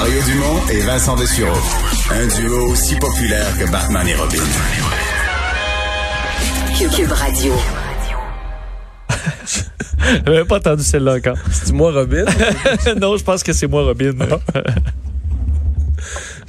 [0.00, 1.58] Mario Dumont et Vincent Dessureau.
[2.12, 4.38] Un duo aussi populaire que Batman et Robin.
[6.94, 7.52] Cube Radio.
[10.24, 11.38] J'avais pas entendu celle-là encore.
[11.50, 12.26] C'est moi Robin?
[13.00, 14.12] non, je pense que c'est moi, Robin.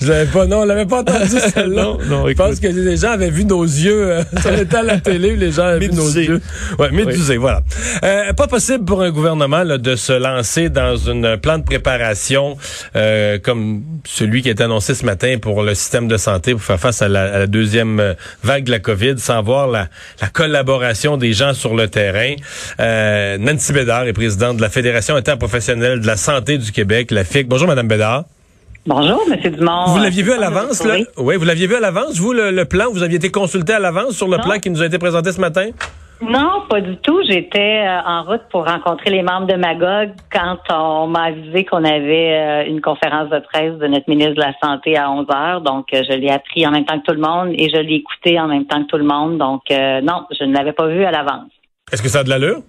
[0.01, 1.83] Je l'avais pas, non, on l'avait pas entendu celle-là.
[1.83, 4.11] Non, non, Je pense que les gens avaient vu nos yeux.
[4.11, 6.41] Euh, on était à la télé, les gens avaient vu nos yeux.
[6.77, 7.61] Ouais, médusé, voilà.
[8.03, 12.57] Euh, pas possible pour un gouvernement là, de se lancer dans un plan de préparation
[12.95, 16.79] euh, comme celui qui est annoncé ce matin pour le système de santé pour faire
[16.79, 19.87] face à la, à la deuxième euh, vague de la COVID sans voir la,
[20.21, 22.35] la collaboration des gens sur le terrain.
[22.79, 27.23] Euh, Nancy Bédard est présidente de la Fédération interprofessionnelle de la santé du Québec, la
[27.23, 27.47] FIC.
[27.47, 28.25] Bonjour, Madame Bédard.
[28.85, 29.85] Bonjour, Monsieur Dumont.
[29.87, 30.95] Vous l'aviez vu à l'avance, là?
[30.95, 31.05] Oui.
[31.17, 32.85] Oui, vous l'aviez vu à l'avance, vous, le, le plan?
[32.91, 34.43] Vous aviez été consulté à l'avance sur le Non.
[34.43, 35.69] plan qui nous a été présenté ce matin?
[36.21, 37.21] Non, pas du tout.
[37.29, 41.83] J'étais euh, en route pour rencontrer les membres de Magog quand on m'a avisé qu'on
[41.85, 45.61] avait euh, une conférence de presse de notre ministre de la Santé à 11 heures.
[45.61, 47.95] Donc, euh, je l'ai appris en même temps que tout le monde et je l'ai
[47.95, 49.37] écouté en même temps que tout le monde.
[49.37, 51.51] Donc, non, je ne l'avais pas vu à l'avance.
[51.91, 52.61] Est-ce que ça a de l'allure?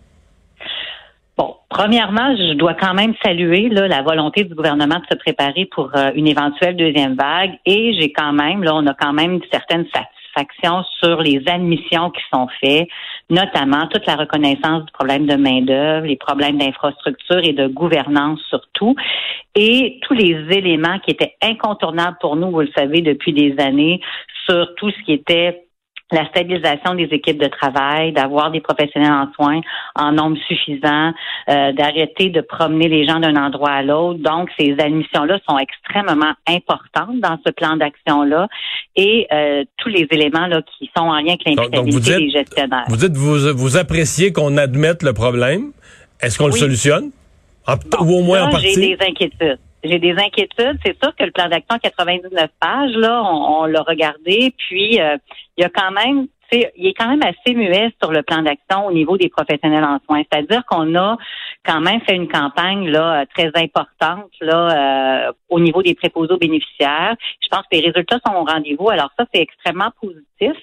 [1.41, 5.65] Bon, premièrement, je dois quand même saluer là, la volonté du gouvernement de se préparer
[5.65, 7.53] pour euh, une éventuelle deuxième vague.
[7.65, 12.21] Et j'ai quand même, là, on a quand même certaines satisfactions sur les admissions qui
[12.31, 12.89] sont faites,
[13.31, 18.95] notamment toute la reconnaissance du problème de main-d'œuvre, les problèmes d'infrastructure et de gouvernance surtout,
[19.55, 24.03] et tous les éléments qui étaient incontournables pour nous, vous le savez, depuis des années,
[24.45, 25.65] sur tout ce qui était
[26.13, 29.61] la stabilisation des équipes de travail, d'avoir des professionnels en soins
[29.97, 31.13] en nombre suffisant,
[31.49, 34.19] euh, d'arrêter de promener les gens d'un endroit à l'autre.
[34.21, 38.49] Donc, ces admissions-là sont extrêmement importantes dans ce plan d'action-là
[38.97, 42.85] et euh, tous les éléments là qui sont en lien avec l'imputabilité des gestionnaires.
[42.89, 45.73] Vous dites vous, vous appréciez qu'on admette le problème.
[46.21, 47.11] Est-ce qu'on le solutionne?
[47.67, 48.75] En- Bon, ou au moins là, en partie?
[48.75, 49.59] J'ai des inquiétudes.
[49.83, 50.79] J'ai des inquiétudes.
[50.85, 55.01] C'est sûr que le plan d'action à 99 pages, là, on, on l'a regardé, puis
[55.01, 55.17] euh,
[55.57, 58.87] il y a quand même, il est quand même assez muet sur le plan d'action
[58.87, 60.23] au niveau des professionnels en soins.
[60.31, 61.17] C'est-à-dire qu'on a
[61.65, 66.33] quand même fait une campagne là euh, très importante là euh, au niveau des préposés
[66.33, 67.15] aux bénéficiaires.
[67.43, 68.91] Je pense que les résultats sont au rendez-vous.
[68.91, 70.57] Alors ça, c'est extrêmement positif.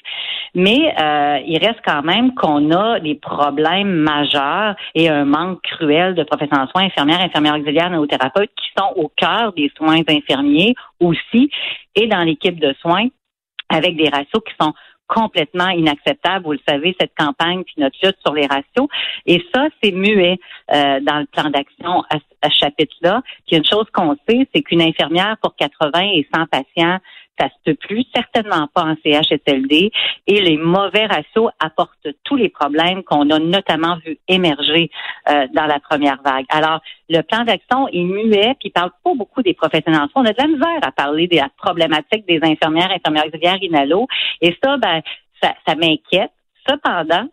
[0.56, 6.16] Mais euh, il reste quand même qu'on a des problèmes majeurs et un manque cruel
[6.16, 10.74] de professionnels en soins, infirmières, infirmières auxiliaires, néothérapeutes qui sont au cœur des soins infirmiers
[11.00, 11.50] aussi
[11.96, 13.08] et dans l'équipe de soins
[13.70, 14.74] avec des ratios qui sont
[15.08, 16.46] complètement inacceptables.
[16.46, 18.88] Vous le savez, cette campagne puis notre lutte sur les ratios.
[19.26, 20.40] Et ça, c'est muet
[20.74, 23.22] euh, dans le plan d'action à, à ce chapitre-là.
[23.48, 27.00] Puis une chose qu'on sait, c'est qu'une infirmière pour 80 et 100 patients,
[27.40, 29.92] ça se peut plus, certainement pas en CHSLD.
[30.28, 34.90] Et les mauvais ratios apportent tous les problèmes qu'on a notamment vu émerger
[35.30, 36.46] euh, dans la première vague.
[36.50, 40.24] Alors, le plan d'action est muet, puis il parle pas beaucoup des professionnels en soins.
[40.24, 44.08] On a de la misère à parler de la problématique des infirmières, infirmières auxiliaires, inhalo.
[44.42, 45.02] Et ça, ben,
[45.42, 46.32] ça, ça m'inquiète.
[46.68, 47.28] Cependant,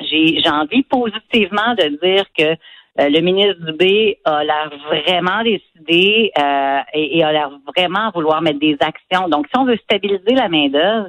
[0.00, 2.56] j'ai envie positivement de dire que
[2.98, 8.40] euh, le ministre Dubé a l'air vraiment décidé euh, et, et a l'air vraiment vouloir
[8.42, 9.28] mettre des actions.
[9.28, 11.08] Donc, si on veut stabiliser la main-d'œuvre,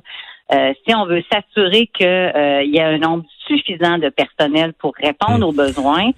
[0.53, 5.47] euh, si on veut s'assurer qu'il y a un nombre suffisant de personnel pour répondre
[5.47, 6.11] aux besoins,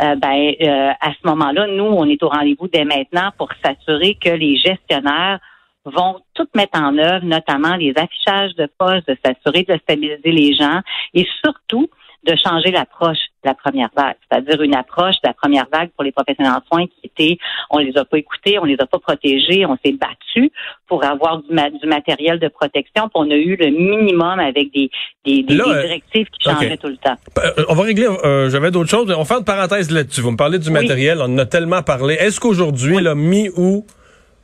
[0.00, 4.14] euh, ben euh, à ce moment-là, nous, on est au rendez-vous dès maintenant pour s'assurer
[4.14, 5.40] que les gestionnaires
[5.84, 10.54] vont tout mettre en œuvre, notamment les affichages de postes, de s'assurer de stabiliser les
[10.54, 10.80] gens
[11.14, 11.88] et surtout
[12.24, 16.02] de changer l'approche de la première vague, c'est-à-dire une approche de la première vague pour
[16.04, 17.38] les professionnels en soins qui était,
[17.70, 20.50] on les a pas écoutés, on les a pas protégés, on s'est battu
[20.88, 24.72] pour avoir du, ma- du matériel de protection, puis on a eu le minimum avec
[24.72, 24.90] des,
[25.24, 26.78] des, des- Là, des euh, directives qui changeaient ok.
[26.80, 27.16] tout le temps.
[27.38, 29.08] Euh, on va régler, euh, j'avais d'autres choses.
[29.14, 30.20] On va faire une parenthèse là-dessus.
[30.20, 32.14] Vous me parlez du matériel, on en a tellement parlé.
[32.14, 33.84] Est-ce qu'aujourd'hui, là, mi-août,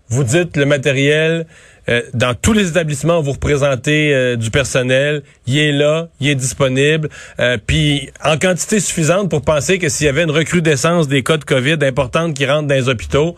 [0.09, 1.47] vous dites le matériel,
[1.89, 6.35] euh, dans tous les établissements vous représentez euh, du personnel, il est là, il est
[6.35, 7.09] disponible,
[7.41, 11.37] euh, puis en quantité suffisante pour penser que s'il y avait une recrudescence des cas
[11.37, 13.37] de COVID importante qui rentrent dans les hôpitaux,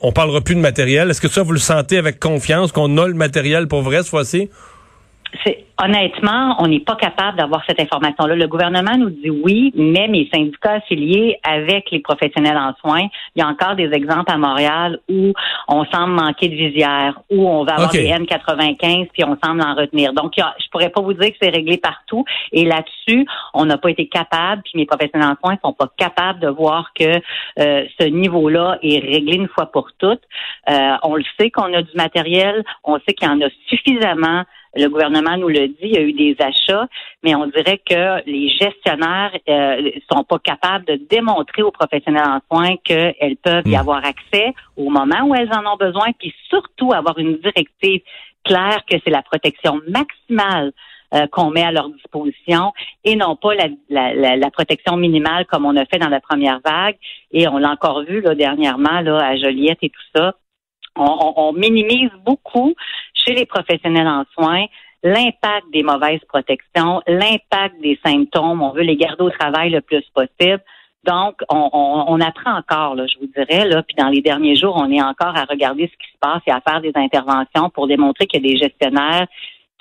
[0.00, 1.10] on parlera plus de matériel.
[1.10, 4.08] Est-ce que ça, vous le sentez avec confiance qu'on a le matériel pour vrai cette
[4.08, 4.50] fois-ci?
[5.44, 8.36] C'est honnêtement, on n'est pas capable d'avoir cette information-là.
[8.36, 13.40] Le gouvernement nous dit oui, mais mes syndicats affiliés avec les professionnels en soins, il
[13.40, 15.32] y a encore des exemples à Montréal où
[15.68, 19.74] on semble manquer de visière, où on va avoir des N95 puis on semble en
[19.74, 20.12] retenir.
[20.12, 22.24] Donc, a- je pourrais pas vous dire que c'est réglé partout.
[22.52, 26.38] Et là-dessus, on n'a pas été capable, puis mes professionnels en soins sont pas capables
[26.40, 27.20] de voir que
[27.58, 30.22] euh, ce niveau-là est réglé une fois pour toutes.
[30.70, 34.44] Euh, on le sait qu'on a du matériel, on sait qu'il y en a suffisamment
[34.76, 36.86] le gouvernement nous le dit, il y a eu des achats,
[37.22, 42.40] mais on dirait que les gestionnaires euh, sont pas capables de démontrer aux professionnels en
[42.50, 43.80] soins qu'elles peuvent y Hmm.
[43.80, 48.00] avoir accès au moment où elles en ont besoin, puis surtout avoir une directive
[48.44, 50.72] claire que c'est la protection maximale
[51.14, 52.72] euh, qu'on met à leur disposition
[53.04, 56.20] et non pas la, la, la, la protection minimale comme on a fait dans la
[56.20, 56.96] première vague.
[57.30, 60.34] Et on l'a encore vu là, dernièrement là, à Joliette et tout ça.
[60.96, 62.74] On, on- on minimise beaucoup
[63.24, 64.64] chez les professionnels en soins
[65.06, 68.62] l'impact des mauvaises protections, l'impact des symptômes.
[68.62, 70.62] On veut les garder au travail le plus possible.
[71.06, 74.56] Donc, on, on- on apprend encore, là, je vous dirais, là, puis dans les derniers
[74.56, 77.68] jours, on est encore à regarder ce qui se passe et à faire des interventions
[77.68, 79.26] pour démontrer qu'il y a des gestionnaires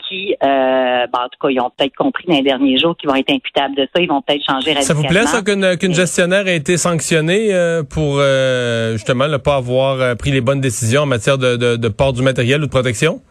[0.10, 3.10] qui, euh, ben, en tout cas, ils ont peut-être compris dans les derniers jours qu'ils
[3.10, 5.02] vont être imputables de ça, ils vont peut-être changer Ça radicalement.
[5.02, 9.56] vous plaît, ça, qu'une qu'une gestionnaire ait été sanctionnée euh, pour euh, justement ne pas
[9.56, 12.66] avoir euh, pris les bonnes décisions en matière de, de, de port du matériel ou
[12.66, 13.22] de protection?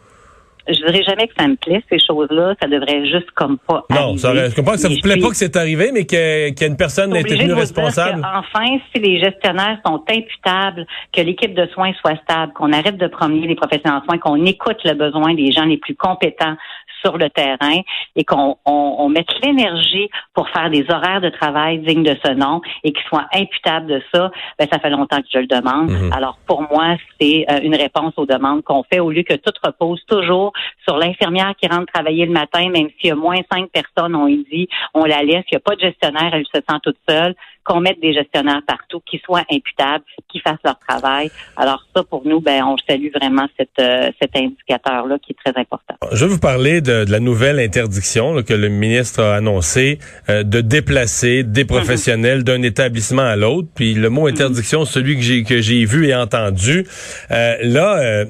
[0.69, 2.55] Je dirais jamais que ça me plaît, ces choses-là.
[2.62, 4.19] Ça devrait juste comme pas Non, arriver.
[4.19, 6.67] ça, je comprends que ça vous plaît pas que c'est arrivé, mais qu'il y a
[6.67, 8.23] une personne ait été tenue de responsable.
[8.25, 13.06] enfin, si les gestionnaires sont imputables, que l'équipe de soins soit stable, qu'on arrête de
[13.06, 16.56] promener les professionnels en soins, qu'on écoute le besoin des gens les plus compétents
[17.05, 17.81] sur le terrain
[18.17, 22.31] et qu'on on, on mette l'énergie pour faire des horaires de travail dignes de ce
[22.32, 25.91] nom et qu'ils soient imputables de ça, ben, ça fait longtemps que je le demande.
[25.91, 26.12] Mhm.
[26.12, 29.53] Alors, pour moi, c'est euh, une réponse aux demandes qu'on fait au lieu que tout
[29.64, 30.51] repose toujours
[30.84, 34.26] sur l'infirmière qui rentre travailler le matin, même s'il y a moins cinq personnes, on
[34.26, 36.99] y dit, on la laisse, il n'y a pas de gestionnaire, elle se sent toute
[37.08, 37.34] seule,
[37.64, 41.31] qu'on mette des gestionnaires partout, qui soient imputables, qui fassent leur travail.
[41.56, 45.60] Alors ça, pour nous, ben, on salue vraiment cette, euh, cet indicateur-là qui est très
[45.60, 45.94] important.
[46.12, 49.99] Je vais vous parler de, de la nouvelle interdiction là, que le ministre a annoncée
[50.28, 53.69] euh, de déplacer des professionnels d'un établissement à l'autre.
[53.75, 56.87] Puis le mot interdiction, celui que j'ai que j'ai vu et entendu,
[57.31, 58.25] euh, là,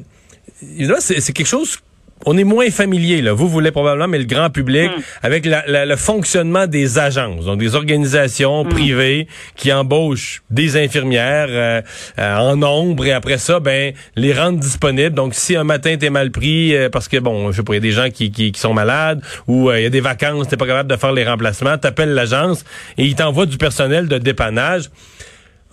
[0.78, 1.78] là c'est quelque chose
[2.26, 3.32] on est moins familier, là.
[3.32, 4.90] Vous voulez probablement, mais le grand public,
[5.22, 9.26] avec la- la- le fonctionnement des agences, donc des organisations privées
[9.56, 11.82] qui embauchent des infirmières euh,
[12.18, 15.14] euh, en nombre et après ça, ben les rendent disponibles.
[15.14, 17.76] Donc, si un matin t'es mal pris euh, parce que bon, je sais pas, il
[17.76, 20.00] y a des gens qui, qui, qui sont malades ou euh, il y a des
[20.00, 22.64] vacances, t'es pas capable de faire les remplacements, t'appelles l'agence
[22.98, 24.90] et ils t'envoient du personnel de dépannage.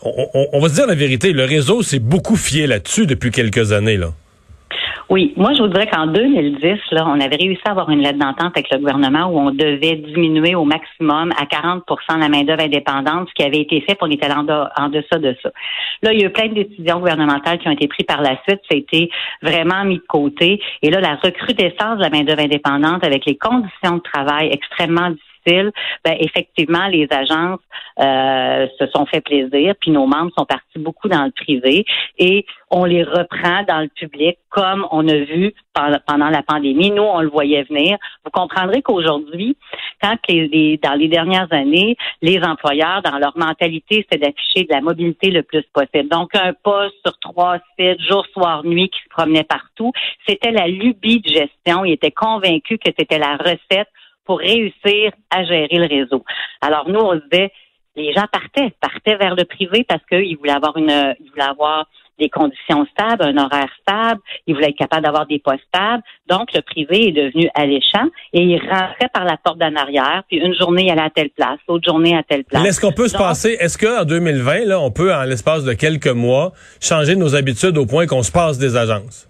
[0.02, 3.32] On, on- on va se dire la vérité, le réseau s'est beaucoup fié là-dessus depuis
[3.32, 4.14] quelques années, là.
[5.10, 6.62] Oui, moi je vous dirais qu'en 2010,
[6.92, 9.96] là, on avait réussi à avoir une lettre d'entente avec le gouvernement où on devait
[9.96, 14.12] diminuer au maximum à 40% la main-d'œuvre indépendante, ce qui avait été fait, puis on
[14.12, 15.50] était en, en deçà de ça.
[16.04, 18.38] Là, il y a eu plein de décisions gouvernementales qui ont été prises par la
[18.48, 19.10] suite, ça a été
[19.42, 20.62] vraiment mis de côté.
[20.84, 25.29] Et là, la recrudescence de la main-d'œuvre indépendante avec les conditions de travail extrêmement difficiles,
[25.46, 27.60] ben, effectivement, les agences
[28.00, 31.86] euh, se sont fait plaisir, puis nos membres sont partis beaucoup dans le privé
[32.18, 35.54] et on les reprend dans le public comme on a vu
[36.06, 36.92] pendant, la pandémie.
[36.92, 37.98] Nous, on le voyait venir.
[38.24, 39.56] Vous comprendrez qu'aujourd'hui,
[40.28, 44.82] les, les- dans les dernières années, les employeurs, dans leur mentalité, c'était d'afficher de la
[44.82, 46.10] mobilité le plus possible.
[46.10, 49.92] Donc, un poste sur trois sites, jour, soir, nuit, qui se promenait partout,
[50.28, 51.86] c'était la lubie de gestion.
[51.86, 53.90] Ils étaient convaincus que c'était la recette
[54.30, 56.24] pour réussir à gérer le réseau.
[56.62, 57.52] Alors, nous, on se disait,
[57.96, 61.88] les gens partaient, partaient vers le privé parce qu'ils voulaient avoir une, ils voulaient avoir
[62.20, 66.04] des conditions stables, un horaire stable, ils voulaient être capables d'avoir des postes stables.
[66.28, 70.38] Donc, le privé est devenu alléchant et il rentrait par la porte d'en arrière, puis
[70.38, 72.64] une journée, il allait à telle place, l'autre journée à telle place.
[72.64, 76.06] Est-ce qu'on peut se passer, est-ce qu'en 2020, là, on peut, en l'espace de quelques
[76.06, 79.29] mois, changer nos habitudes au point qu'on se passe des agences?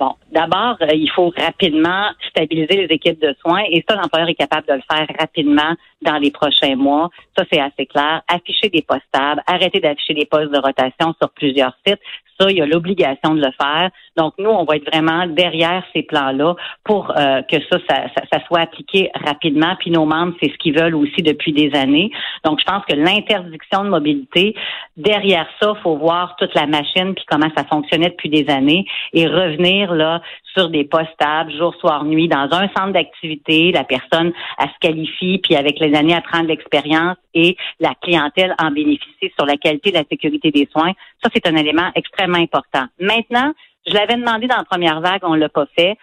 [0.00, 4.34] Bon, d'abord, euh, il faut rapidement stabiliser les équipes de soins et ça, l'employeur est
[4.34, 7.10] capable de le faire rapidement dans les prochains mois.
[7.40, 8.20] Ça, c'est assez clair.
[8.28, 12.00] Afficher des postes stables, arrêter d'afficher des postes de rotation sur plusieurs sites.
[12.38, 13.90] Ça, il y a l'obligation de le faire.
[14.16, 16.54] Donc, nous, on va être vraiment derrière ces plans-là
[16.84, 19.76] pour euh, que ça, ça, ça, soit appliqué rapidement.
[19.78, 22.10] Puis nos membres, c'est ce qu'ils veulent aussi depuis des années.
[22.44, 24.54] Donc, je pense que l'interdiction de mobilité,
[24.96, 29.26] derrière ça, faut voir toute la machine puis comment ça fonctionnait depuis des années et
[29.26, 30.22] revenir là
[30.56, 33.70] sur des postes stables, jour, soir, nuit, dans un centre d'activité.
[33.72, 37.94] La personne, elle se qualifie, puis avec les années, elle prend de l'expérience et la
[37.94, 40.92] clientèle en bénéficie sur la qualité de la sécurité des soins.
[41.22, 42.86] Ça, c'est un élément extrêmement important.
[42.98, 43.52] Maintenant,
[43.86, 45.96] je l'avais demandé dans la première vague, on l'a pas fait.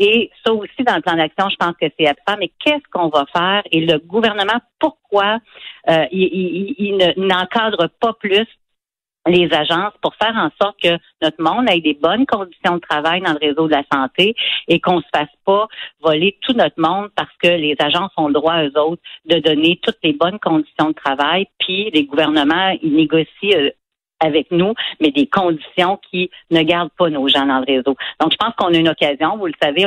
[0.00, 2.36] Et ça aussi, dans le plan d'action, je pense que c'est absent.
[2.38, 3.62] Mais qu'est-ce qu'on va faire?
[3.72, 5.38] Et le gouvernement, pourquoi
[5.88, 8.46] euh, il, il- il ne- n'encadre pas plus
[9.28, 13.20] les agences pour faire en sorte que notre monde ait des bonnes conditions de travail
[13.20, 14.34] dans le réseau de la santé
[14.66, 15.68] et qu'on se fasse pas
[16.00, 19.78] voler tout notre monde parce que les agences ont le droit, eux autres, de donner
[19.82, 23.70] toutes les bonnes conditions de travail, puis les gouvernements, ils négocient euh,
[24.20, 27.96] avec nous, mais des conditions qui ne gardent pas nos gens dans le réseau.
[28.20, 29.86] Donc, je pense qu'on a une occasion, vous le savez,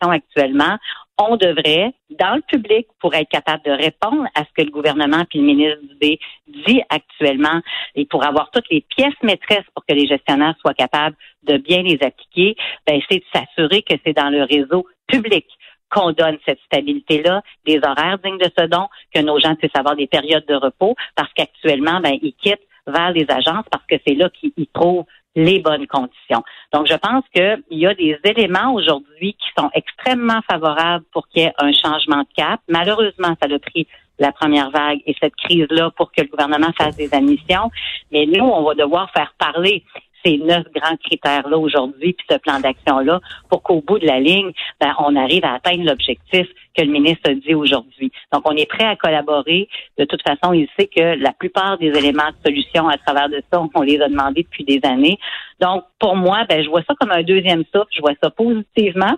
[0.00, 0.78] actuellement,
[1.18, 5.24] on devrait, dans le public, pour être capable de répondre à ce que le gouvernement
[5.28, 7.60] puis le ministre Dubé dit actuellement
[7.94, 11.82] et pour avoir toutes les pièces maîtresses pour que les gestionnaires soient capables de bien
[11.82, 15.46] les appliquer, ben, c'est de s'assurer que c'est dans le réseau public
[15.90, 19.94] qu'on donne cette stabilité-là, des horaires dignes de ce don, que nos gens puissent avoir
[19.94, 24.14] des périodes de repos, parce qu'actuellement, ben, ils quittent vers les agences parce que c'est
[24.14, 25.04] là qu'ils trouvent
[25.34, 26.42] les bonnes conditions.
[26.72, 31.42] Donc, je pense qu'il y a des éléments aujourd'hui qui sont extrêmement favorables pour qu'il
[31.42, 32.60] y ait un changement de cap.
[32.68, 33.86] Malheureusement, ça a pris
[34.18, 37.70] la première vague et cette crise-là pour que le gouvernement fasse des admissions.
[38.10, 39.84] Mais nous, on va devoir faire parler
[40.24, 44.52] ces neuf grands critères-là aujourd'hui, puis ce plan d'action-là, pour qu'au bout de la ligne,
[44.80, 48.12] ben, on arrive à atteindre l'objectif que le ministre dit aujourd'hui.
[48.32, 49.68] Donc, on est prêt à collaborer.
[49.98, 53.42] De toute façon, il sait que la plupart des éléments de solution à travers de
[53.52, 55.18] ça, on les a demandés depuis des années.
[55.60, 57.88] Donc, pour moi, ben, je vois ça comme un deuxième souffle.
[57.94, 59.16] Je vois ça positivement.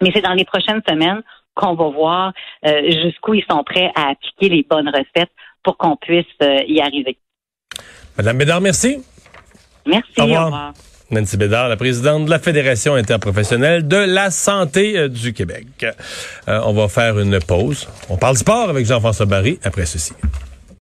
[0.00, 1.22] Mais c'est dans les prochaines semaines
[1.54, 2.32] qu'on va voir
[2.64, 5.32] euh, jusqu'où ils sont prêts à appliquer les bonnes recettes
[5.64, 7.18] pour qu'on puisse euh, y arriver.
[8.16, 8.98] Madame Bédard, merci.
[9.88, 10.12] Merci.
[10.18, 10.74] Au revoir.
[11.10, 15.66] Nancy Bédard, la présidente de la Fédération interprofessionnelle de la santé euh, du Québec.
[15.82, 17.88] Euh, on va faire une pause.
[18.10, 20.12] On parle sport avec Jean-François Barry après ceci.